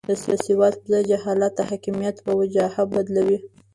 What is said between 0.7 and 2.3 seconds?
پر ځای جهالت د حاکمیت